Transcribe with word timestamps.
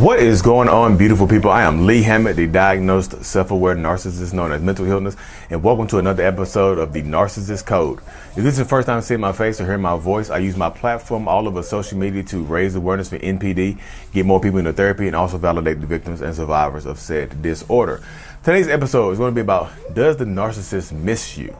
What 0.00 0.18
is 0.18 0.42
going 0.42 0.68
on, 0.68 0.96
beautiful 0.96 1.28
people? 1.28 1.52
I 1.52 1.62
am 1.62 1.86
Lee 1.86 2.02
Hammett, 2.02 2.34
the 2.34 2.48
diagnosed 2.48 3.24
self 3.24 3.52
aware 3.52 3.76
narcissist 3.76 4.32
known 4.32 4.50
as 4.50 4.60
Mental 4.60 4.84
Healness, 4.84 5.16
and 5.50 5.62
welcome 5.62 5.86
to 5.86 5.98
another 5.98 6.24
episode 6.24 6.78
of 6.78 6.92
the 6.92 7.02
Narcissist 7.02 7.64
Code. 7.64 8.00
If 8.30 8.42
this 8.42 8.54
is 8.54 8.58
the 8.58 8.64
first 8.64 8.86
time 8.86 9.02
seeing 9.02 9.20
my 9.20 9.30
face 9.30 9.60
or 9.60 9.66
hearing 9.66 9.82
my 9.82 9.96
voice, 9.96 10.30
I 10.30 10.38
use 10.38 10.56
my 10.56 10.68
platform 10.68 11.28
all 11.28 11.46
over 11.46 11.62
social 11.62 11.96
media 11.96 12.24
to 12.24 12.42
raise 12.42 12.74
awareness 12.74 13.08
for 13.08 13.18
NPD, 13.18 13.78
get 14.12 14.26
more 14.26 14.40
people 14.40 14.58
into 14.58 14.72
therapy, 14.72 15.06
and 15.06 15.14
also 15.14 15.38
validate 15.38 15.80
the 15.80 15.86
victims 15.86 16.22
and 16.22 16.34
survivors 16.34 16.86
of 16.86 16.98
said 16.98 17.40
disorder. 17.40 18.02
Today's 18.42 18.66
episode 18.66 19.12
is 19.12 19.18
going 19.18 19.30
to 19.30 19.34
be 19.36 19.42
about 19.42 19.70
Does 19.94 20.16
the 20.16 20.24
narcissist 20.24 20.90
miss 20.90 21.38
you? 21.38 21.56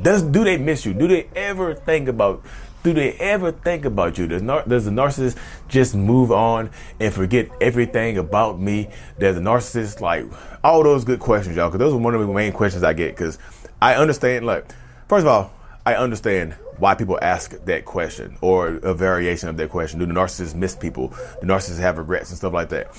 Does 0.00 0.22
do 0.22 0.44
they 0.44 0.56
miss 0.56 0.86
you? 0.86 0.94
Do 0.94 1.06
they 1.06 1.28
ever 1.36 1.74
think 1.74 2.08
about 2.08 2.42
do 2.82 2.94
they 2.94 3.12
ever 3.14 3.52
think 3.52 3.84
about 3.84 4.16
you? 4.18 4.26
Does, 4.26 4.42
nar- 4.42 4.64
does 4.66 4.84
the 4.84 4.90
narcissist 4.90 5.36
just 5.68 5.94
move 5.94 6.32
on 6.32 6.70
and 6.98 7.12
forget 7.12 7.48
everything 7.60 8.18
about 8.18 8.60
me? 8.60 8.88
Does 9.18 9.36
the 9.36 9.42
narcissist 9.42 10.00
like 10.00 10.24
all 10.64 10.82
those 10.82 11.04
good 11.04 11.20
questions, 11.20 11.56
y'all? 11.56 11.68
Because 11.68 11.78
those 11.78 11.94
are 11.94 11.98
one 11.98 12.14
of 12.14 12.20
the 12.20 12.32
main 12.32 12.52
questions 12.52 12.82
I 12.82 12.92
get. 12.92 13.14
Because 13.14 13.38
I 13.82 13.94
understand, 13.94 14.46
like, 14.46 14.66
first 15.08 15.22
of 15.22 15.28
all, 15.28 15.52
I 15.84 15.94
understand 15.94 16.54
why 16.78 16.94
people 16.94 17.18
ask 17.20 17.52
that 17.64 17.84
question 17.84 18.38
or 18.40 18.68
a 18.68 18.94
variation 18.94 19.48
of 19.48 19.56
that 19.58 19.68
question. 19.70 19.98
Do 19.98 20.06
the 20.06 20.14
narcissists 20.14 20.54
miss 20.54 20.74
people? 20.74 21.08
Do 21.40 21.46
narcissists 21.46 21.78
have 21.78 21.98
regrets 21.98 22.30
and 22.30 22.38
stuff 22.38 22.52
like 22.52 22.70
that? 22.70 22.90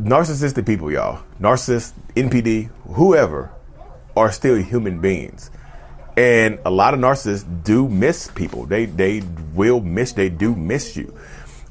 Narcissistic 0.00 0.64
people, 0.64 0.90
y'all, 0.90 1.22
narcissists, 1.38 1.92
NPD, 2.16 2.70
whoever, 2.94 3.50
are 4.16 4.32
still 4.32 4.56
human 4.56 4.98
beings 4.98 5.50
and 6.20 6.58
a 6.66 6.70
lot 6.70 6.92
of 6.92 7.00
narcissists 7.00 7.64
do 7.64 7.88
miss 7.88 8.28
people. 8.28 8.66
They 8.66 8.84
they 8.84 9.22
will 9.54 9.80
miss. 9.80 10.12
They 10.12 10.28
do 10.28 10.54
miss 10.54 10.94
you. 10.94 11.16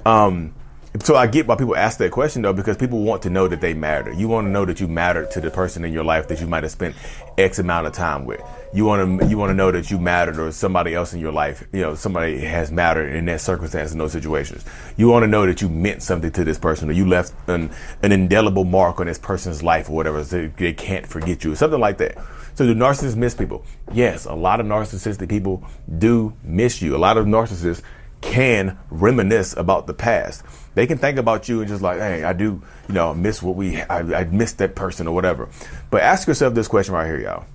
Um, 0.08 0.56
so 1.04 1.16
I 1.16 1.28
get 1.28 1.46
why 1.46 1.56
people 1.56 1.76
ask 1.76 2.00
that 2.00 2.12
question 2.12 2.42
though, 2.42 2.54
because 2.54 2.76
people 2.76 3.04
want 3.04 3.22
to 3.22 3.30
know 3.30 3.48
that 3.48 3.62
they 3.62 3.76
matter. 3.76 4.12
You 4.12 4.28
want 4.28 4.48
to 4.48 4.52
know 4.52 4.66
that 4.66 4.80
you 4.80 4.88
matter 4.88 5.26
to 5.28 5.40
the 5.40 5.52
person 5.52 5.86
in 5.86 5.94
your 5.94 6.04
life 6.04 6.28
that 6.30 6.42
you 6.42 6.48
might 6.48 6.64
have 6.64 6.72
spent 6.72 6.96
X 7.38 7.60
amount 7.60 7.86
of 7.86 7.94
time 7.94 8.26
with. 8.26 8.42
You 8.74 8.86
want 8.86 9.22
to 9.22 9.28
you 9.28 9.38
want 9.38 9.52
to 9.52 9.54
know 9.54 9.72
that 9.72 9.92
you 9.92 10.00
mattered 10.00 10.40
or 10.40 10.52
somebody 10.52 10.96
else 10.96 11.14
in 11.14 11.20
your 11.20 11.32
life, 11.32 11.68
you 11.72 11.82
know, 11.82 11.94
somebody 11.94 12.40
has 12.40 12.72
mattered 12.72 13.16
in 13.16 13.26
that 13.26 13.40
circumstance 13.40 13.92
in 13.92 14.00
those 14.00 14.12
situations. 14.12 14.66
You 14.98 15.10
want 15.10 15.24
to 15.24 15.28
know 15.28 15.46
that 15.46 15.62
you 15.62 15.70
meant 15.70 16.02
something 16.02 16.32
to 16.32 16.44
this 16.44 16.58
person 16.58 16.90
or 16.90 16.94
you 16.94 17.08
left 17.08 17.34
an, 17.48 17.70
an 18.02 18.12
indelible 18.12 18.64
mark 18.64 19.00
on 19.00 19.06
this 19.06 19.20
person's 19.20 19.62
life 19.62 19.90
or 19.90 19.96
whatever. 19.96 20.24
So 20.24 20.48
they 20.58 20.74
can't 20.74 21.06
forget 21.06 21.44
you, 21.44 21.54
something 21.54 21.80
like 21.80 22.00
that. 22.00 22.18
So 22.56 22.66
do 22.66 22.74
narcissists 22.74 23.16
miss 23.16 23.36
people? 23.36 23.64
Yes, 23.94 24.26
a 24.26 24.34
lot 24.34 24.60
of 24.60 24.66
narcissistic 24.66 25.30
people 25.30 25.64
do 26.00 26.34
miss 26.44 26.82
you. 26.82 26.96
A 26.96 26.98
lot 26.98 27.18
of 27.18 27.26
narcissists 27.26 27.84
can 28.22 28.78
reminisce 28.90 29.56
about 29.56 29.88
the 29.88 29.94
past. 29.94 30.44
They 30.76 30.88
can 30.88 30.98
think 30.98 31.18
about 31.18 31.50
you 31.50 31.60
and 31.60 31.68
just 31.68 31.82
like, 31.82 32.00
hey, 32.00 32.24
I 32.24 32.34
do, 32.34 32.62
you 32.88 32.94
know, 32.94 33.14
miss 33.14 33.42
what 33.42 33.56
we, 33.56 33.82
I, 33.82 34.00
I 34.00 34.24
missed 34.26 34.58
that 34.60 34.76
person 34.76 35.08
or 35.08 35.16
whatever. 35.16 35.50
But 35.90 36.02
ask 36.02 36.28
yourself 36.28 36.54
this 36.54 36.68
question 36.68 36.94
right 36.94 37.06
here, 37.06 37.20
y'all. 37.20 37.46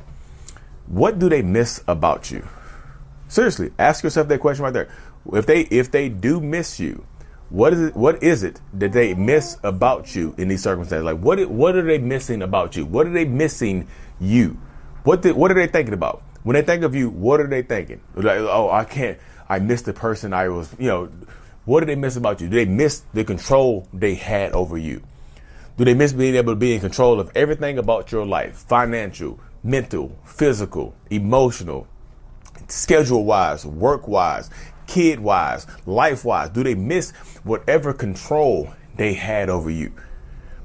What 0.87 1.19
do 1.19 1.29
they 1.29 1.42
miss 1.42 1.83
about 1.89 2.31
you? 2.31 2.47
Seriously, 3.29 3.73
ask 3.79 4.05
yourself 4.05 4.29
that 4.29 4.41
question 4.41 4.65
right 4.65 4.73
there. 4.73 4.89
If 5.33 5.47
they, 5.47 5.62
if 5.62 5.91
they 5.91 6.09
do 6.09 6.41
miss 6.41 6.79
you, 6.79 7.07
what 7.51 7.73
is 7.73 7.81
it? 7.81 7.97
What 7.97 8.23
is 8.23 8.42
it 8.42 8.61
that 8.73 8.92
they 8.92 9.15
miss 9.15 9.59
about 9.62 10.15
you 10.15 10.35
in 10.37 10.48
these 10.48 10.62
circumstances? 10.62 11.05
Like, 11.05 11.19
what, 11.19 11.39
what 11.48 11.77
are 11.77 11.83
they 11.83 11.98
missing 11.98 12.42
about 12.42 12.75
you? 12.75 12.85
What 12.85 13.07
are 13.07 13.12
they 13.12 13.25
missing 13.25 13.87
you? 14.20 14.59
What 15.05 15.23
did, 15.23 15.37
what 15.37 15.51
are 15.51 15.55
they 15.55 15.67
thinking 15.67 15.95
about? 15.95 16.23
When 16.42 16.55
they 16.55 16.62
think 16.62 16.83
of 16.83 16.95
you, 16.95 17.11
what 17.11 17.41
are 17.41 17.47
they 17.47 17.62
thinking? 17.62 18.01
Like, 18.15 18.39
oh, 18.39 18.70
I 18.70 18.85
can't, 18.85 19.19
I 19.48 19.59
miss 19.59 19.83
the 19.83 19.92
person 19.92 20.33
I 20.33 20.48
was, 20.48 20.75
you 20.78 20.89
know, 20.89 21.11
what 21.64 21.81
do 21.81 21.87
they 21.87 21.97
miss 21.97 22.17
about 22.17 22.41
you? 22.41 22.48
Do 22.48 22.56
they 22.56 22.70
miss 22.70 23.03
the 23.12 23.25
control 23.25 23.89
they 23.92 24.14
had 24.14 24.53
over 24.53 24.77
you? 24.77 25.03
Do 25.77 25.84
they 25.84 25.95
miss 25.95 26.12
being 26.12 26.36
able 26.36 26.53
to 26.53 26.56
be 26.56 26.75
in 26.75 26.81
control 26.81 27.19
of 27.19 27.31
everything 27.34 27.78
about 27.78 28.12
your 28.12 28.25
life? 28.25 28.56
Financial, 28.69 29.41
mental, 29.62 30.17
physical, 30.25 30.95
emotional, 31.11 31.86
schedule 32.68 33.24
wise, 33.24 33.67
work 33.67 34.07
wise, 34.07 34.51
kid 34.86 35.20
wise, 35.20 35.67
life 35.86 36.24
wise? 36.24 36.51
Do 36.51 36.63
they 36.63 36.74
miss 36.74 37.11
whatever 37.42 37.92
control 37.92 38.73
they 38.97 39.14
had 39.14 39.48
over 39.51 39.70
you? 39.70 39.92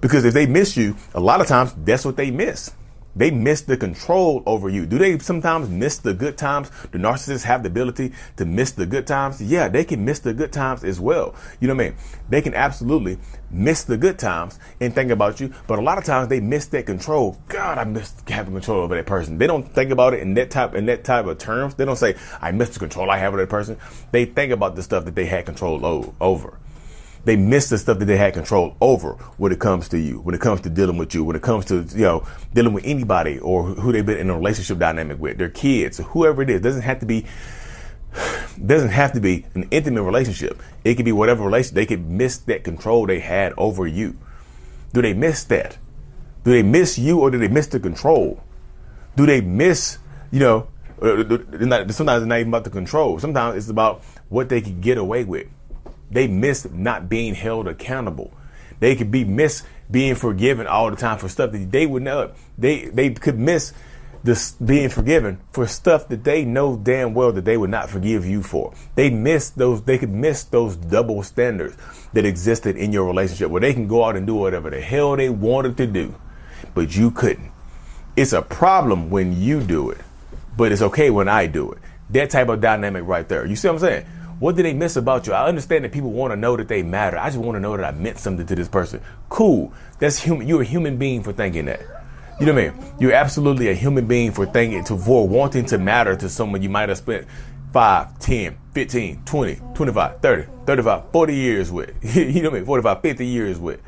Because 0.02 0.26
if 0.26 0.34
they 0.34 0.46
miss 0.46 0.78
you, 0.78 0.96
a 1.14 1.20
lot 1.20 1.42
of 1.42 1.48
times 1.48 1.74
that's 1.78 2.06
what 2.06 2.16
they 2.16 2.32
miss. 2.32 2.72
They 3.16 3.32
miss 3.32 3.62
the 3.62 3.78
control 3.78 4.44
over 4.46 4.70
you. 4.70 4.86
Do 4.86 4.98
they 4.98 5.18
sometimes 5.20 5.70
miss 5.70 5.98
the 5.98 6.14
good 6.14 6.38
times? 6.38 6.70
Do 6.92 7.00
narcissists 7.00 7.44
have 7.44 7.64
the 7.64 7.70
ability 7.70 8.14
to 8.38 8.46
miss 8.46 8.72
the 8.72 8.86
good 8.86 9.08
times? 9.08 9.42
Yeah, 9.42 9.68
they 9.68 9.84
can 9.84 10.06
miss 10.06 10.20
the 10.20 10.34
good 10.34 10.54
times 10.54 10.84
as 10.84 11.00
well. 11.00 11.36
You 11.60 11.68
know 11.68 11.76
what 11.76 11.86
I 11.86 11.90
mean? 11.90 11.98
They 12.30 12.42
can 12.42 12.54
absolutely 12.54 13.18
miss 13.52 13.84
the 13.84 13.98
good 13.98 14.20
times 14.20 14.60
and 14.80 14.94
think 14.94 15.12
about 15.12 15.40
you, 15.40 15.54
but 15.68 15.80
a 15.80 15.82
lot 15.82 15.98
of 15.98 16.04
times 16.04 16.28
they 16.28 16.40
miss 16.40 16.68
that 16.68 16.86
control. 16.86 17.38
God, 17.48 17.78
I 17.78 17.84
miss 17.84 18.14
having 18.28 18.54
control 18.54 18.82
over 18.82 18.96
that 18.96 19.06
person. 19.06 19.38
They 19.38 19.48
don't 19.48 19.74
think 19.74 19.92
about 19.92 20.14
it 20.14 20.22
in 20.22 20.36
that 20.36 20.52
type 20.52 20.76
in 20.76 20.86
that 20.86 21.04
type 21.04 21.26
of 21.26 21.38
terms. 21.40 21.76
They 21.76 21.86
don't 21.86 21.96
say, 21.96 22.16
I 22.42 22.52
miss 22.52 22.70
the 22.70 22.80
control 22.80 23.10
I 23.10 23.18
have 23.18 23.34
over 23.34 23.42
that 23.42 23.50
person. 23.50 23.78
They 24.12 24.26
think 24.26 24.52
about 24.52 24.76
the 24.76 24.84
stuff 24.84 25.06
that 25.06 25.16
they 25.16 25.26
had 25.26 25.46
control 25.46 26.14
over 26.20 26.60
they 27.26 27.36
miss 27.36 27.70
the 27.70 27.78
stuff 27.78 28.00
that 28.00 28.06
they 28.06 28.18
had 28.18 28.34
control 28.34 28.76
over 28.82 29.14
when 29.38 29.52
it 29.52 29.60
comes 29.60 29.90
to 29.90 30.00
you, 30.00 30.20
when 30.22 30.34
it 30.34 30.42
comes 30.42 30.62
to 30.62 30.70
dealing 30.70 30.98
with 30.98 31.14
you, 31.14 31.24
when 31.24 31.36
it 31.36 31.42
comes 31.42 31.66
to, 31.66 31.86
you 31.90 32.04
know, 32.04 32.28
dealing 32.54 32.74
with 32.74 32.86
anybody 32.86 33.40
or 33.40 33.64
who 33.66 33.92
they've 33.92 34.06
been 34.06 34.18
in 34.18 34.30
a 34.30 34.36
relationship 34.36 34.80
dynamic 34.80 35.20
with, 35.20 35.38
their 35.38 35.50
kids, 35.50 35.98
whoever 35.98 36.42
it 36.42 36.50
is. 36.50 36.62
Doesn't 36.62 36.84
have 36.84 37.00
to 37.00 37.06
be 37.06 37.26
doesn't 38.66 38.90
have 38.90 39.14
to 39.14 39.20
be 39.20 39.46
an 39.54 39.68
intimate 39.72 40.04
relationship. 40.04 40.62
It 40.84 40.96
could 40.96 41.06
be 41.06 41.12
whatever 41.12 41.44
relation 41.44 41.76
they 41.76 41.86
could 41.86 42.10
miss 42.10 42.38
that 42.40 42.64
control 42.64 43.06
they 43.06 43.20
had 43.20 43.54
over 43.58 43.86
you. 43.86 44.18
Do 44.94 45.02
they 45.02 45.14
miss 45.14 45.44
that? 45.46 45.78
Do 46.44 46.52
they 46.52 46.64
miss 46.64 46.98
you 46.98 47.20
or 47.20 47.30
do 47.30 47.38
they 47.38 47.48
miss 47.48 47.68
the 47.68 47.80
control? 47.80 48.42
Do 49.16 49.26
they 49.26 49.42
miss, 49.42 50.00
you 50.32 50.40
know, 50.40 50.68
uh, 51.02 51.24
sometimes 51.92 52.24
it's 52.24 52.28
not 52.28 52.40
even 52.40 52.50
about 52.50 52.64
the 52.64 52.70
control. 52.70 53.20
Sometimes 53.20 53.58
it's 53.58 53.70
about 53.70 54.04
what 54.30 54.50
they 54.50 54.62
can 54.62 54.82
get 54.82 54.98
away 54.98 55.24
with. 55.24 55.48
They 56.12 56.28
miss 56.28 56.68
not 56.72 57.10
being 57.10 57.36
held 57.36 57.68
accountable. 57.68 58.34
They 58.80 58.96
could 58.96 59.12
be 59.12 59.26
miss 59.26 59.64
being 59.92 60.16
forgiven 60.16 60.68
all 60.68 60.90
the 60.90 60.96
time 60.96 61.18
for 61.18 61.30
stuff 61.30 61.52
that 61.52 61.72
they 61.72 61.86
would 61.86 62.04
know. 62.04 62.32
They 62.58 62.86
they 62.86 63.12
could 63.12 63.38
miss 63.38 63.74
this 64.24 64.52
being 64.54 64.90
forgiven 64.90 65.40
for 65.52 65.66
stuff 65.66 66.08
that 66.10 66.24
they 66.24 66.44
know 66.44 66.76
damn 66.78 67.14
well 67.14 67.32
that 67.32 67.46
they 67.46 67.58
would 67.58 67.70
not 67.70 67.90
forgive 67.90 68.26
you 68.26 68.44
for. 68.44 68.74
They 68.96 69.10
miss 69.10 69.50
those. 69.50 69.82
They 69.84 69.98
could 69.98 70.12
miss 70.12 70.44
those 70.44 70.76
double 70.76 71.24
standards 71.24 71.78
that 72.14 72.26
existed 72.26 72.76
in 72.76 72.92
your 72.92 73.06
relationship, 73.06 73.50
where 73.50 73.62
they 73.62 73.74
can 73.74 73.88
go 73.88 74.04
out 74.04 74.16
and 74.16 74.28
do 74.28 74.36
whatever 74.36 74.70
the 74.70 74.82
hell 74.82 75.16
they 75.16 75.30
wanted 75.30 75.78
to 75.78 75.88
do, 75.88 76.16
but 76.74 76.96
you 76.96 77.12
couldn't. 77.12 77.52
It's 78.16 78.34
a 78.34 78.42
problem 78.42 79.10
when 79.10 79.40
you 79.42 79.62
do 79.62 79.90
it, 79.92 80.00
but 80.58 80.72
it's 80.72 80.82
okay 80.82 81.10
when 81.10 81.30
I 81.30 81.48
do 81.48 81.72
it. 81.72 81.78
That 82.10 82.32
type 82.32 82.50
of 82.50 82.60
dynamic 82.60 83.06
right 83.06 83.28
there. 83.28 83.46
You 83.46 83.56
see 83.56 83.68
what 83.68 83.76
I'm 83.76 83.80
saying? 83.80 84.06
What 84.40 84.56
do 84.56 84.64
they 84.64 84.74
miss 84.74 84.96
about 84.96 85.28
you? 85.28 85.34
I 85.34 85.48
understand 85.48 85.84
that 85.84 85.92
people 85.92 86.12
want 86.12 86.32
to 86.32 86.38
know 86.38 86.56
that 86.56 86.70
they 86.70 86.82
matter. 86.82 87.18
I 87.18 87.28
just 87.28 87.38
want 87.40 87.58
to 87.58 87.60
know 87.60 87.76
that 87.76 87.86
I 87.86 87.92
meant 87.92 88.18
something 88.18 88.46
to 88.46 88.56
this 88.56 88.70
person. 88.70 89.02
Cool. 89.28 89.74
That's 90.00 90.18
human. 90.18 90.48
You're 90.48 90.62
a 90.62 90.66
human 90.66 90.98
being 90.98 91.24
for 91.24 91.34
thinking 91.34 91.66
that. 91.66 91.82
You 92.40 92.46
know 92.46 92.54
what 92.54 92.64
I 92.64 92.70
mean? 92.70 92.94
You're 93.00 93.12
absolutely 93.12 93.68
a 93.68 93.74
human 93.74 94.08
being 94.08 94.32
for 94.32 94.46
thinking, 94.46 94.86
to, 94.86 94.98
for 94.98 95.28
wanting 95.28 95.66
to 95.66 95.78
matter 95.78 96.16
to 96.16 96.30
someone 96.30 96.62
you 96.62 96.70
might 96.70 96.88
have 96.88 96.98
spent 96.98 97.28
5, 97.74 98.18
10, 98.20 98.58
15, 98.74 99.24
20, 99.26 99.56
25, 99.76 100.22
30, 100.22 100.48
35, 100.66 101.12
40 101.12 101.36
years 101.36 101.70
with. 101.70 101.90
you 102.16 102.42
know 102.42 102.50
what 102.50 102.56
I 102.56 102.60
mean? 102.60 102.66
45, 102.66 103.02
50 103.02 103.26
years 103.26 103.60
with. 103.60 103.82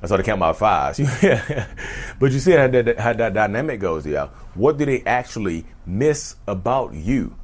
I 0.00 0.06
started 0.06 0.24
counting 0.24 0.40
count 0.40 0.40
my 0.40 0.52
fives. 0.52 0.98
but 2.20 2.30
you 2.30 2.38
see 2.38 2.52
how 2.52 2.68
that, 2.68 2.98
how 2.98 3.12
that 3.14 3.34
dynamic 3.34 3.80
goes, 3.80 4.06
y'all. 4.06 4.28
What 4.54 4.78
do 4.78 4.84
they 4.84 5.02
actually 5.02 5.64
miss 5.84 6.36
about 6.46 6.94
you? 6.94 7.36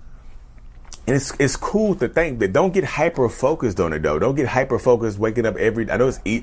And 1.09 1.17
it's 1.17 1.33
it's 1.41 1.57
cool 1.57 1.95
to 1.95 2.09
think 2.09 2.39
that 2.41 2.53
don't 2.53 2.71
get 2.71 2.85
hyper 2.85 3.31
focused 3.31 3.81
on 3.81 3.95
it 3.95 4.03
though. 4.03 4.19
Don't 4.19 4.35
get 4.35 4.47
hyper 4.47 4.79
focused 4.79 5.19
waking 5.19 5.47
up 5.47 5.57
every 5.57 5.91
I 5.91 5.97
know 5.97 6.09
it's 6.09 6.21
e- 6.27 6.43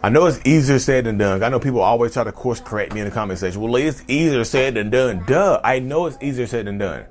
I 0.00 0.10
know 0.10 0.26
it's 0.26 0.40
easier 0.46 0.78
said 0.78 1.06
than 1.06 1.18
done. 1.18 1.42
I 1.42 1.48
know 1.48 1.58
people 1.58 1.80
always 1.80 2.12
try 2.12 2.22
to 2.22 2.30
course 2.30 2.60
correct 2.60 2.94
me 2.94 3.00
in 3.00 3.06
the 3.06 3.10
comment 3.10 3.40
section. 3.40 3.60
Well, 3.60 3.74
it's 3.74 4.04
easier 4.06 4.44
said 4.44 4.74
than 4.74 4.90
done. 4.90 5.24
Duh. 5.26 5.60
I 5.64 5.80
know 5.80 6.06
it's 6.06 6.16
easier 6.22 6.46
said 6.46 6.66
than 6.66 6.78
done. 6.78 7.06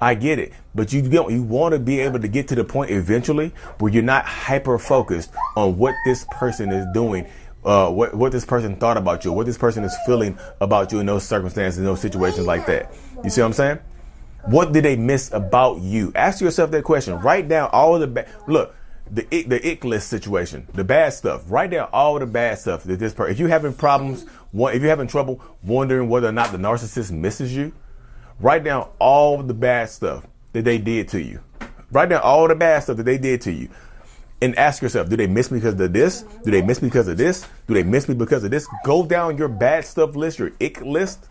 I 0.00 0.14
get 0.14 0.38
it. 0.38 0.52
But 0.72 0.92
you 0.92 1.02
don't 1.02 1.32
you 1.32 1.42
want 1.42 1.72
to 1.72 1.80
be 1.80 1.98
able 1.98 2.20
to 2.20 2.28
get 2.28 2.46
to 2.48 2.54
the 2.54 2.62
point 2.62 2.92
eventually 2.92 3.48
where 3.80 3.92
you're 3.92 4.04
not 4.04 4.24
hyper 4.24 4.78
focused 4.78 5.32
on 5.56 5.78
what 5.78 5.96
this 6.04 6.24
person 6.30 6.70
is 6.70 6.86
doing 6.94 7.26
uh, 7.64 7.90
what 7.90 8.14
what 8.14 8.30
this 8.30 8.44
person 8.44 8.76
thought 8.76 8.96
about 8.96 9.24
you, 9.24 9.32
what 9.32 9.46
this 9.46 9.58
person 9.58 9.82
is 9.82 9.96
feeling 10.06 10.38
about 10.60 10.92
you 10.92 11.00
in 11.00 11.06
those 11.06 11.24
circumstances, 11.24 11.78
in 11.78 11.84
those 11.84 12.00
situations 12.00 12.46
like 12.46 12.66
that. 12.66 12.94
You 13.24 13.30
see 13.30 13.40
what 13.40 13.48
I'm 13.48 13.52
saying? 13.52 13.78
What 14.44 14.72
did 14.72 14.84
they 14.84 14.96
miss 14.96 15.32
about 15.32 15.80
you? 15.80 16.12
Ask 16.14 16.40
yourself 16.40 16.70
that 16.70 16.84
question. 16.84 17.18
Write 17.20 17.48
down 17.48 17.70
all 17.72 17.98
the 17.98 18.06
bad. 18.06 18.28
Look, 18.46 18.74
the 19.10 19.22
the 19.42 19.70
ick 19.70 19.84
list 19.84 20.08
situation, 20.08 20.66
the 20.74 20.84
bad 20.84 21.12
stuff. 21.12 21.42
Write 21.48 21.70
down 21.70 21.88
all 21.92 22.18
the 22.18 22.26
bad 22.26 22.58
stuff 22.58 22.84
that 22.84 22.98
this 22.98 23.12
person. 23.12 23.32
If 23.32 23.38
you're 23.38 23.48
having 23.48 23.74
problems, 23.74 24.24
if 24.52 24.80
you're 24.80 24.90
having 24.90 25.08
trouble 25.08 25.40
wondering 25.62 26.08
whether 26.08 26.28
or 26.28 26.32
not 26.32 26.52
the 26.52 26.58
narcissist 26.58 27.10
misses 27.10 27.54
you, 27.54 27.72
write 28.40 28.64
down 28.64 28.88
all 28.98 29.42
the 29.42 29.54
bad 29.54 29.90
stuff 29.90 30.26
that 30.52 30.64
they 30.64 30.78
did 30.78 31.08
to 31.08 31.20
you. 31.22 31.40
Write 31.90 32.10
down 32.10 32.20
all 32.22 32.48
the 32.48 32.54
bad 32.54 32.82
stuff 32.82 32.96
that 32.98 33.04
they 33.04 33.18
did 33.18 33.40
to 33.42 33.52
you. 33.52 33.68
and 34.40 34.56
ask 34.58 34.82
yourself, 34.82 35.08
do 35.08 35.16
they 35.16 35.26
miss 35.26 35.50
me 35.50 35.58
because 35.58 35.78
of 35.80 35.92
this? 35.92 36.22
Do 36.44 36.50
they 36.50 36.62
miss 36.62 36.80
me 36.80 36.88
because 36.88 37.08
of 37.08 37.16
this? 37.16 37.46
Do 37.66 37.74
they 37.74 37.82
miss 37.82 38.08
me 38.08 38.14
because 38.14 38.44
of 38.44 38.50
this? 38.50 38.68
Go 38.84 39.04
down 39.04 39.36
your 39.36 39.48
bad 39.48 39.84
stuff 39.84 40.14
list, 40.14 40.38
your 40.38 40.52
ick 40.60 40.80
list. 40.80 41.28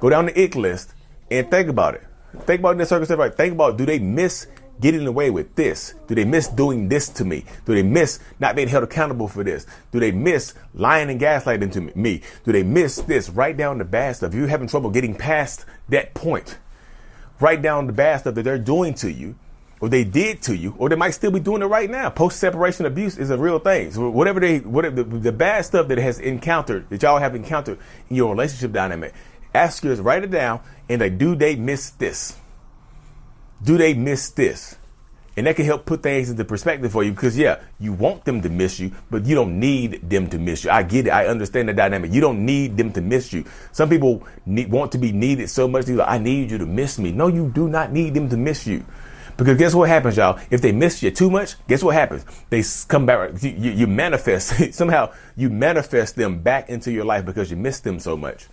Go 0.00 0.10
down 0.10 0.26
the 0.26 0.42
ick 0.44 0.56
list 0.56 0.94
and 1.30 1.48
think 1.50 1.68
about 1.68 1.94
it. 1.94 2.02
Think 2.40 2.60
about 2.60 2.72
in 2.72 2.78
this 2.78 2.88
circumstance, 2.88 3.18
right? 3.18 3.34
Think 3.34 3.52
about 3.54 3.76
do 3.76 3.86
they 3.86 3.98
miss 3.98 4.46
getting 4.80 5.06
away 5.06 5.30
with 5.30 5.54
this? 5.54 5.94
Do 6.08 6.14
they 6.14 6.24
miss 6.24 6.48
doing 6.48 6.88
this 6.88 7.08
to 7.10 7.24
me? 7.24 7.44
Do 7.64 7.74
they 7.74 7.82
miss 7.82 8.18
not 8.40 8.56
being 8.56 8.68
held 8.68 8.84
accountable 8.84 9.28
for 9.28 9.44
this? 9.44 9.66
Do 9.92 10.00
they 10.00 10.12
miss 10.12 10.54
lying 10.74 11.10
and 11.10 11.20
gaslighting 11.20 11.72
to 11.72 11.80
me? 11.96 12.22
Do 12.44 12.52
they 12.52 12.62
miss 12.62 12.96
this? 12.96 13.28
Write 13.28 13.56
down 13.56 13.78
the 13.78 13.84
bad 13.84 14.16
stuff. 14.16 14.32
If 14.32 14.38
you're 14.38 14.48
having 14.48 14.68
trouble 14.68 14.90
getting 14.90 15.14
past 15.14 15.66
that 15.90 16.14
point, 16.14 16.58
write 17.38 17.62
down 17.62 17.86
the 17.86 17.92
bad 17.92 18.20
stuff 18.20 18.34
that 18.34 18.42
they're 18.42 18.58
doing 18.58 18.94
to 18.94 19.10
you 19.10 19.36
or 19.82 19.88
they 19.88 20.04
did 20.04 20.40
to 20.40 20.56
you, 20.56 20.76
or 20.78 20.88
they 20.88 20.94
might 20.94 21.10
still 21.10 21.32
be 21.32 21.40
doing 21.40 21.60
it 21.60 21.66
right 21.66 21.90
now. 21.90 22.08
Post 22.08 22.38
separation 22.38 22.86
abuse 22.86 23.18
is 23.18 23.30
a 23.30 23.36
real 23.36 23.58
thing. 23.58 23.90
So 23.90 24.08
whatever 24.10 24.38
they, 24.38 24.60
whatever 24.60 25.02
the, 25.02 25.02
the, 25.02 25.32
bad 25.32 25.64
stuff 25.64 25.88
that 25.88 25.98
has 25.98 26.20
encountered, 26.20 26.88
that 26.90 27.02
y'all 27.02 27.18
have 27.18 27.34
encountered 27.34 27.78
in 28.08 28.14
your 28.14 28.30
relationship 28.30 28.70
dynamic, 28.70 29.12
ask 29.54 29.84
yours, 29.84 30.00
write 30.00 30.24
it 30.24 30.30
down, 30.30 30.60
and 30.88 31.00
like, 31.00 31.18
do 31.18 31.34
they 31.34 31.56
miss 31.56 31.90
this? 31.90 32.36
Do 33.62 33.78
they 33.78 33.94
miss 33.94 34.30
this? 34.30 34.76
And 35.34 35.46
that 35.46 35.56
can 35.56 35.64
help 35.64 35.86
put 35.86 36.02
things 36.02 36.28
into 36.28 36.44
perspective 36.44 36.92
for 36.92 37.02
you 37.02 37.12
because, 37.12 37.38
yeah, 37.38 37.60
you 37.80 37.94
want 37.94 38.26
them 38.26 38.42
to 38.42 38.50
miss 38.50 38.78
you, 38.78 38.92
but 39.10 39.24
you 39.24 39.34
don't 39.34 39.58
need 39.58 40.08
them 40.08 40.28
to 40.28 40.38
miss 40.38 40.64
you. 40.64 40.70
I 40.70 40.82
get 40.82 41.06
it. 41.06 41.10
I 41.10 41.26
understand 41.26 41.70
the 41.70 41.72
dynamic. 41.72 42.12
You 42.12 42.20
don't 42.20 42.44
need 42.44 42.76
them 42.76 42.92
to 42.92 43.00
miss 43.00 43.32
you. 43.32 43.44
Some 43.72 43.88
people 43.88 44.26
need, 44.44 44.70
want 44.70 44.92
to 44.92 44.98
be 44.98 45.10
needed 45.10 45.48
so 45.48 45.66
much. 45.66 45.86
They're 45.86 45.96
like, 45.96 46.10
I 46.10 46.18
need 46.18 46.50
you 46.50 46.58
to 46.58 46.66
miss 46.66 46.98
me. 46.98 47.12
No, 47.12 47.28
you 47.28 47.48
do 47.48 47.68
not 47.68 47.92
need 47.92 48.12
them 48.12 48.28
to 48.28 48.36
miss 48.36 48.66
you. 48.66 48.84
Because 49.38 49.56
guess 49.56 49.74
what 49.74 49.88
happens, 49.88 50.18
y'all? 50.18 50.38
If 50.50 50.60
they 50.60 50.72
miss 50.72 51.02
you 51.02 51.10
too 51.10 51.30
much, 51.30 51.54
guess 51.66 51.82
what 51.82 51.94
happens? 51.94 52.26
They 52.50 52.62
come 52.86 53.06
back. 53.06 53.42
You, 53.42 53.50
you 53.50 53.86
manifest 53.86 54.74
somehow. 54.74 55.14
You 55.34 55.48
manifest 55.48 56.16
them 56.16 56.42
back 56.42 56.68
into 56.68 56.92
your 56.92 57.06
life 57.06 57.24
because 57.24 57.50
you 57.50 57.56
miss 57.56 57.80
them 57.80 57.98
so 57.98 58.18
much. 58.18 58.48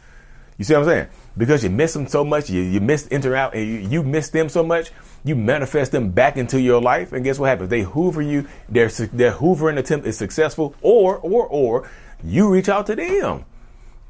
You 0.60 0.66
see 0.66 0.74
what 0.74 0.82
I'm 0.82 0.88
saying? 0.88 1.08
Because 1.38 1.64
you 1.64 1.70
miss 1.70 1.94
them 1.94 2.06
so 2.06 2.26
much, 2.26 2.50
you, 2.50 2.62
you 2.62 2.82
miss 2.82 3.08
enter 3.12 3.34
out, 3.34 3.56
and 3.56 3.66
you, 3.66 3.78
you 3.78 4.04
miss 4.04 4.30
them 4.30 4.50
so 4.50 4.62
much, 4.62 4.92
you 5.24 5.34
manifest 5.34 5.94
them 5.94 6.12
back 6.12 6.36
into 6.36 6.60
your 6.60 6.82
life. 6.82 7.14
And 7.14 7.24
guess 7.24 7.40
what 7.40 7.48
happens? 7.48 7.70
They 7.70 7.82
hoover 7.82 8.22
you. 8.22 8.46
Their 8.68 8.90
their 8.90 9.32
hoovering 9.32 9.78
attempt 9.78 10.06
is 10.06 10.18
successful, 10.18 10.76
or 10.82 11.16
or 11.18 11.48
or 11.48 11.90
you 12.22 12.50
reach 12.50 12.68
out 12.68 12.88
to 12.88 12.96
them. 12.96 13.46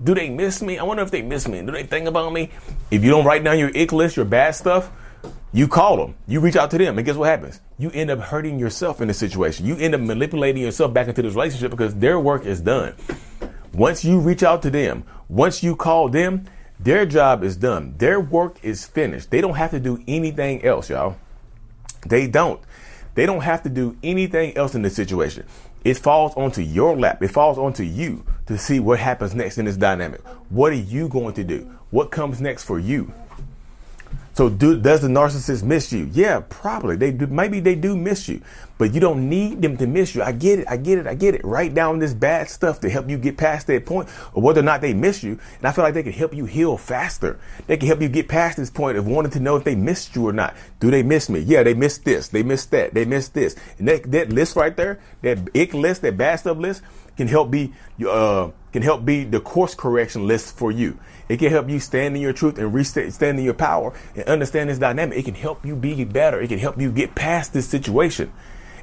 Do 0.03 0.15
they 0.15 0.29
miss 0.29 0.59
me? 0.63 0.79
I 0.79 0.83
wonder 0.83 1.03
if 1.03 1.11
they 1.11 1.21
miss 1.21 1.47
me. 1.47 1.61
Do 1.61 1.71
they 1.71 1.83
think 1.83 2.07
about 2.07 2.33
me? 2.33 2.49
If 2.89 3.03
you 3.03 3.11
don't 3.11 3.25
write 3.25 3.43
down 3.43 3.59
your 3.59 3.69
ick 3.77 3.91
list, 3.91 4.15
your 4.15 4.25
bad 4.25 4.55
stuff, 4.55 4.89
you 5.53 5.67
call 5.67 5.97
them, 5.97 6.15
you 6.27 6.39
reach 6.39 6.55
out 6.55 6.71
to 6.71 6.79
them, 6.79 6.97
and 6.97 7.05
guess 7.05 7.15
what 7.15 7.27
happens? 7.29 7.61
You 7.77 7.91
end 7.91 8.09
up 8.09 8.19
hurting 8.19 8.57
yourself 8.57 9.01
in 9.01 9.07
the 9.07 9.13
situation. 9.13 9.67
You 9.67 9.75
end 9.77 9.93
up 9.93 10.01
manipulating 10.01 10.63
yourself 10.63 10.93
back 10.93 11.07
into 11.07 11.21
this 11.21 11.35
relationship 11.35 11.69
because 11.69 11.93
their 11.93 12.19
work 12.19 12.45
is 12.45 12.59
done. 12.59 12.95
Once 13.73 14.03
you 14.03 14.19
reach 14.19 14.43
out 14.43 14.61
to 14.61 14.69
them, 14.69 15.03
once 15.27 15.61
you 15.63 15.75
call 15.75 16.09
them, 16.09 16.45
their 16.79 17.05
job 17.05 17.43
is 17.43 17.57
done. 17.57 17.93
Their 17.97 18.19
work 18.19 18.57
is 18.63 18.85
finished. 18.85 19.31
They 19.31 19.41
don't 19.41 19.55
have 19.55 19.71
to 19.71 19.79
do 19.79 20.01
anything 20.07 20.63
else, 20.63 20.89
y'all. 20.89 21.17
They 22.07 22.27
don't. 22.27 22.61
They 23.15 23.25
don't 23.25 23.41
have 23.41 23.63
to 23.63 23.69
do 23.69 23.97
anything 24.01 24.55
else 24.55 24.75
in 24.75 24.81
this 24.81 24.95
situation. 24.95 25.45
It 25.83 25.97
falls 25.97 26.33
onto 26.35 26.61
your 26.61 26.97
lap. 26.97 27.21
It 27.21 27.29
falls 27.29 27.57
onto 27.57 27.83
you 27.83 28.25
to 28.47 28.57
see 28.57 28.79
what 28.79 28.99
happens 28.99 29.35
next 29.35 29.57
in 29.57 29.65
this 29.65 29.77
dynamic. 29.77 30.21
What 30.49 30.71
are 30.71 30.75
you 30.75 31.09
going 31.09 31.33
to 31.35 31.43
do? 31.43 31.69
What 31.91 32.11
comes 32.11 32.39
next 32.41 32.63
for 32.63 32.79
you? 32.79 33.13
So 34.39 34.47
do, 34.47 34.79
does 34.79 35.01
the 35.01 35.09
narcissist 35.09 35.63
miss 35.63 35.91
you? 35.91 36.09
Yeah, 36.13 36.41
probably. 36.47 36.95
They 36.95 37.11
do, 37.11 37.27
maybe 37.27 37.59
they 37.59 37.75
do 37.75 37.97
miss 37.97 38.29
you, 38.29 38.39
but 38.77 38.93
you 38.93 39.01
don't 39.01 39.27
need 39.27 39.61
them 39.61 39.75
to 39.75 39.85
miss 39.85 40.15
you. 40.15 40.23
I 40.23 40.31
get 40.31 40.59
it. 40.59 40.67
I 40.69 40.77
get 40.77 40.97
it. 40.97 41.07
I 41.07 41.13
get 41.13 41.35
it. 41.35 41.43
Write 41.43 41.73
down 41.73 41.99
this 41.99 42.13
bad 42.13 42.47
stuff 42.47 42.79
to 42.79 42.89
help 42.89 43.09
you 43.09 43.17
get 43.17 43.35
past 43.35 43.67
that 43.67 43.85
point 43.85 44.07
or 44.33 44.41
whether 44.41 44.61
or 44.61 44.63
not 44.63 44.79
they 44.79 44.93
miss 44.93 45.23
you. 45.23 45.37
And 45.57 45.67
I 45.67 45.73
feel 45.73 45.83
like 45.83 45.93
they 45.93 46.03
can 46.03 46.13
help 46.13 46.33
you 46.33 46.45
heal 46.45 46.77
faster. 46.77 47.37
They 47.67 47.75
can 47.75 47.89
help 47.89 48.01
you 48.01 48.07
get 48.07 48.29
past 48.29 48.55
this 48.55 48.69
point 48.69 48.97
of 48.97 49.05
wanting 49.05 49.33
to 49.33 49.41
know 49.41 49.57
if 49.57 49.65
they 49.65 49.75
missed 49.75 50.15
you 50.15 50.25
or 50.25 50.31
not. 50.31 50.55
Do 50.79 50.89
they 50.89 51.03
miss 51.03 51.27
me? 51.27 51.39
Yeah, 51.39 51.63
they 51.63 51.73
missed 51.73 52.05
this. 52.05 52.29
They 52.29 52.41
missed 52.41 52.71
that. 52.71 52.93
They 52.93 53.03
missed 53.03 53.33
this. 53.33 53.57
And 53.77 53.89
that, 53.89 54.09
that 54.09 54.29
list 54.29 54.55
right 54.55 54.77
there, 54.77 55.01
that 55.21 55.49
ick 55.53 55.73
list, 55.73 56.01
that 56.03 56.15
bad 56.15 56.37
stuff 56.37 56.57
list 56.59 56.81
can 57.17 57.27
help 57.27 57.51
be, 57.51 57.73
uh, 58.07 58.51
can 58.71 58.83
help 58.83 59.03
be 59.03 59.25
the 59.25 59.41
course 59.41 59.75
correction 59.75 60.27
list 60.27 60.55
for 60.55 60.71
you. 60.71 60.97
It 61.29 61.37
can 61.37 61.51
help 61.51 61.69
you 61.69 61.79
stand 61.79 62.15
in 62.15 62.21
your 62.21 62.33
truth 62.33 62.57
and 62.57 62.85
stand 63.13 63.39
in 63.39 63.45
your 63.45 63.53
power 63.53 63.93
and 64.15 64.25
understand 64.25 64.69
this 64.69 64.79
dynamic. 64.79 65.19
It 65.19 65.25
can 65.25 65.35
help 65.35 65.63
you 65.63 65.75
be 65.75 66.03
better. 66.03 66.41
It 66.41 66.47
can 66.47 66.57
help 66.57 66.81
you 66.81 66.91
get 66.91 67.13
past 67.13 67.53
this 67.53 67.67
situation. 67.67 68.33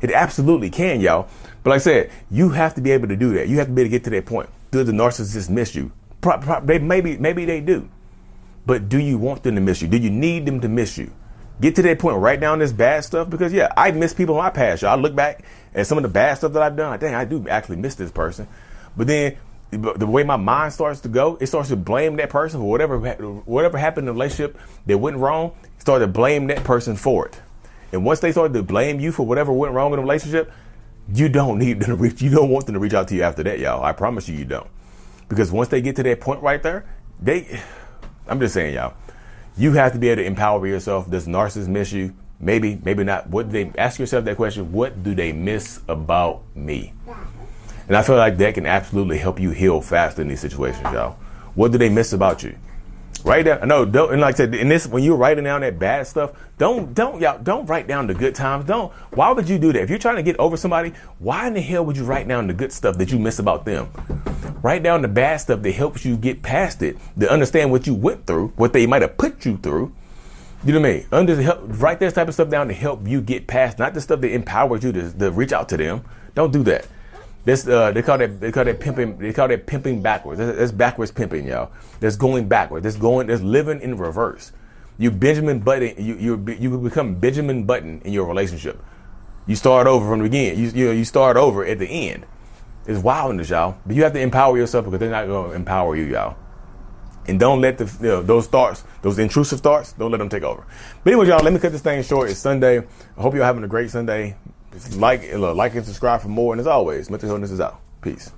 It 0.00 0.12
absolutely 0.12 0.70
can, 0.70 1.00
y'all. 1.00 1.28
But 1.64 1.70
like 1.70 1.81
I 1.81 1.82
said, 1.82 2.10
you 2.31 2.50
have 2.50 2.75
to 2.75 2.81
be 2.81 2.93
able 2.93 3.08
to 3.08 3.16
do 3.16 3.34
that. 3.34 3.48
You 3.48 3.58
have 3.58 3.66
to 3.66 3.72
be 3.72 3.82
able 3.82 3.88
to 3.88 3.90
get 3.90 4.04
to 4.04 4.10
that 4.10 4.26
point. 4.26 4.48
Do 4.70 4.84
the 4.84 4.93
narcissist 4.93 5.50
miss 5.50 5.75
you? 5.75 5.90
Pro- 6.20 6.38
pro- 6.38 6.60
they, 6.60 6.78
maybe, 6.78 7.19
maybe 7.19 7.44
they 7.44 7.60
do. 7.60 7.88
But 8.64 8.88
do 8.88 8.98
you 8.98 9.19
want 9.19 9.43
them 9.43 9.56
to 9.56 9.60
miss 9.60 9.82
you? 9.82 9.88
Do 9.88 9.96
you 9.96 10.10
need 10.10 10.46
them 10.46 10.60
to 10.60 10.69
miss 10.69 10.96
you? 10.96 11.10
Get 11.60 11.75
to 11.76 11.82
that 11.82 11.98
point, 11.98 12.19
write 12.19 12.40
down 12.40 12.58
this 12.58 12.72
bad 12.72 13.04
stuff 13.04 13.31
because 13.31 13.52
yeah, 13.52 13.72
I 13.76 13.90
miss 13.90 14.12
people 14.12 14.37
in 14.37 14.43
my 14.43 14.50
past. 14.50 14.82
Y'all 14.82 14.90
I 14.90 14.94
look 15.00 15.14
back 15.14 15.43
at 15.75 15.87
some 15.87 15.96
of 15.96 16.02
the 16.02 16.08
bad 16.08 16.37
stuff 16.37 16.52
that 16.52 16.62
I've 16.62 16.76
done. 16.76 16.98
Think 16.98 17.14
I 17.14 17.25
do 17.25 17.48
actually 17.48 17.76
miss 17.76 17.94
this 17.94 18.10
person. 18.10 18.46
But 18.96 19.06
then 19.06 19.37
the 19.71 20.07
way 20.07 20.23
my 20.23 20.37
mind 20.37 20.73
starts 20.73 21.01
to 21.01 21.09
go, 21.09 21.37
it 21.41 21.47
starts 21.47 21.69
to 21.71 21.77
blame 21.77 22.17
that 22.17 22.31
person 22.31 22.61
for 22.61 22.69
whatever 22.69 22.99
whatever 22.99 23.79
happened 23.79 24.09
in 24.09 24.15
the 24.15 24.19
relationship 24.19 24.59
that 24.87 24.99
went 24.99 25.17
wrong. 25.17 25.57
Start 25.79 26.03
to 26.03 26.07
blame 26.07 26.47
that 26.49 26.65
person 26.65 26.97
for 26.97 27.27
it, 27.27 27.41
and 27.93 28.05
once 28.05 28.21
they 28.21 28.33
start 28.33 28.53
to 28.53 28.63
blame 28.63 29.01
you 29.01 29.13
for 29.13 29.27
whatever 29.27 29.53
went 29.53 29.75
wrong 29.75 29.93
in 29.93 29.97
the 29.97 30.03
relationship, 30.03 30.53
you 31.13 31.29
don't 31.29 31.59
need 31.59 31.81
them 31.81 31.91
to 31.91 31.97
reach. 31.97 32.23
You 32.23 32.31
don't 32.31 32.51
want 32.51 32.67
them 32.67 32.75
to 32.75 32.81
reach 32.81 32.95
out 32.95 33.09
to 33.09 33.15
you 33.15 33.23
after 33.23 33.43
that, 33.43 33.59
y'all. 33.59 33.83
I 33.83 33.93
promise 33.93 34.29
you, 34.29 34.37
you 34.37 34.45
don't, 34.45 34.69
because 35.29 35.51
once 35.51 35.69
they 35.69 35.81
get 35.81 35.97
to 35.97 36.03
that 36.05 36.21
point 36.21 36.43
right 36.43 36.63
there, 36.63 36.87
they. 37.21 37.61
I'm 38.29 38.41
just 38.41 38.55
saying, 38.55 38.75
y'all. 38.75 38.95
You 39.59 39.73
have 39.73 39.93
to 39.93 39.99
be 39.99 40.11
able 40.11 40.23
to 40.23 40.27
empower 40.27 40.67
yourself. 40.67 41.11
Does 41.11 41.27
narcissist 41.27 41.69
miss 41.69 41.91
you? 41.91 42.15
Maybe, 42.39 42.79
maybe 42.85 43.05
not. 43.05 43.31
What 43.31 43.51
do 43.51 43.53
they 43.53 43.79
ask 43.79 43.99
yourself 43.99 44.27
that 44.27 44.37
question? 44.37 44.71
What 44.73 45.03
do 45.03 45.15
they 45.15 45.33
miss 45.33 45.81
about 45.89 46.43
me? 46.55 46.93
And 47.88 47.97
I 47.97 48.03
feel 48.03 48.17
like 48.17 48.37
that 48.38 48.55
can 48.55 48.67
absolutely 48.67 49.19
help 49.19 49.38
you 49.38 49.50
heal 49.50 49.81
faster 49.81 50.23
in 50.23 50.29
these 50.29 50.41
situations, 50.41 50.85
y'all. 50.93 51.17
What 51.55 51.73
do 51.73 51.79
they 51.79 51.88
miss 51.88 52.12
about 52.12 52.43
you? 52.43 52.56
Write 53.25 53.47
down. 53.47 53.67
No, 53.67 53.85
don't. 53.85 54.12
And 54.12 54.21
like 54.21 54.35
I 54.35 54.38
said, 54.38 54.55
in 54.55 54.69
this, 54.69 54.87
when 54.87 55.03
you're 55.03 55.17
writing 55.17 55.44
down 55.44 55.62
that 55.62 55.79
bad 55.79 56.06
stuff, 56.06 56.33
don't, 56.59 56.94
don't, 56.94 57.21
y'all, 57.21 57.38
don't 57.38 57.67
write 57.67 57.88
down 57.88 58.06
the 58.06 58.15
good 58.15 58.35
times. 58.35 58.67
Don't. 58.67 58.93
Why 59.12 59.33
would 59.33 59.49
you 59.49 59.59
do 59.59 59.73
that? 59.73 59.83
If 59.83 59.91
you're 59.91 59.99
trying 59.99 60.17
to 60.17 60.23
get 60.23 60.38
over 60.38 60.56
somebody, 60.56 60.93
why 61.19 61.49
in 61.49 61.55
the 61.55 61.61
hell 61.61 61.85
would 61.85 61.97
you 61.97 62.05
write 62.05 62.29
down 62.29 62.47
the 62.47 62.55
good 62.55 62.73
stuff 62.73 62.99
that 62.99 63.11
you 63.11 63.19
miss 63.19 63.38
about 63.38 63.65
them? 63.65 63.89
Write 64.63 64.82
down 64.82 65.03
the 65.03 65.08
bad 65.08 65.39
stuff 65.39 65.63
that 65.63 65.72
helps 65.72 66.05
you 66.05 66.17
get 66.17 66.43
past 66.43 66.82
it, 66.82 66.99
to 67.19 67.31
understand 67.31 67.70
what 67.70 67.87
you 67.87 67.94
went 67.94 68.27
through, 68.27 68.49
what 68.56 68.72
they 68.72 68.87
might 68.87 69.03
have 69.03 69.17
put 69.17 69.44
you 69.44 69.56
through. 69.58 69.93
You 70.65 70.72
know 70.72 70.81
what 70.81 70.89
I 70.89 70.93
mean? 70.93 71.06
Under 71.13 71.43
help, 71.43 71.60
write 71.63 72.01
this 72.01 72.13
type 72.13 72.29
of 72.29 72.34
stuff 72.34 72.49
down 72.49 72.69
to 72.69 72.75
help 72.75 73.06
you 73.06 73.20
get 73.20 73.46
past, 73.46 73.79
not 73.79 73.94
the 73.94 74.01
stuff 74.01 74.20
that 74.20 74.32
empowers 74.32 74.82
you 74.84 74.93
to, 74.93 75.13
to 75.13 75.31
reach 75.31 75.53
out 75.53 75.69
to 75.70 75.77
them. 75.77 76.05
Don't 76.34 76.53
do 76.53 76.63
that. 76.65 76.87
This 77.46 77.65
uh, 77.69 77.93
they 77.93 78.03
call 78.03 78.19
that 78.19 78.41
they 78.41 78.50
call 78.50 78.65
that 78.65 78.81
pimping 78.81 79.19
they 79.19 79.32
call 79.32 79.46
that 79.46 79.67
pimping 79.69 80.03
backwards. 80.03 80.41
That's, 80.41 80.58
that's 80.58 80.72
backwards 80.72 81.12
pimping, 81.12 81.46
y'all. 81.46 81.70
That's 82.00 82.17
going 82.17 82.48
backwards. 82.48 82.82
That's 82.82 82.96
going. 82.96 83.29
That's 83.29 83.41
living 83.41 83.81
in 83.81 83.96
reverse. 83.96 84.50
You 84.98 85.12
Benjamin 85.12 85.60
Button. 85.60 85.94
You 85.96 86.17
you 86.17 86.56
you 86.58 86.76
become 86.76 87.15
Benjamin 87.15 87.62
Button 87.62 88.03
in 88.05 88.12
your 88.12 88.26
relationship. 88.26 88.82
You 89.46 89.55
start 89.55 89.86
over 89.86 90.08
from 90.08 90.19
the 90.19 90.24
beginning. 90.24 90.58
You 90.58 90.70
you, 90.70 90.86
know, 90.86 90.93
you 90.93 91.05
start 91.05 91.36
over 91.36 91.65
at 91.65 91.79
the 91.79 91.86
end. 91.86 92.26
It's 92.84 93.00
wildness, 93.00 93.50
y'all. 93.50 93.79
But 93.86 93.94
you 93.94 94.03
have 94.03 94.12
to 94.15 94.20
empower 94.20 94.58
yourself 94.58 94.86
because 94.86 94.98
they're 94.98 95.08
not 95.08 95.29
going 95.29 95.50
to 95.50 95.56
empower 95.56 95.94
you, 95.94 96.06
y'all. 96.06 96.36
And 97.29 97.38
don't 97.38 97.60
let 97.60 97.79
the 97.79 97.84
you 98.00 98.08
know, 98.08 98.22
those 98.22 98.48
thoughts, 98.48 98.82
those 99.03 99.20
intrusive 99.20 99.60
thoughts, 99.60 99.93
don't 99.93 100.10
let 100.10 100.19
them 100.19 100.29
take 100.29 100.43
over. 100.43 100.67
But 101.05 101.12
anyway, 101.12 101.29
y'all, 101.29 101.44
let 101.44 101.53
me 101.53 101.60
cut 101.60 101.70
this 101.70 101.82
thing 101.82 102.03
short. 102.03 102.29
It's 102.29 102.41
Sunday. 102.41 102.79
I 102.79 103.22
hope 103.22 103.34
you're 103.34 103.44
having 103.44 103.62
a 103.62 103.69
great 103.69 103.91
Sunday 103.91 104.36
like, 104.97 105.33
like 105.35 105.75
and 105.75 105.85
subscribe 105.85 106.21
for 106.21 106.29
more. 106.29 106.53
And 106.53 106.61
as 106.61 106.67
always, 106.67 107.11
Mental 107.11 107.29
Healness 107.29 107.51
is 107.51 107.61
out. 107.61 107.81
Peace. 108.03 108.31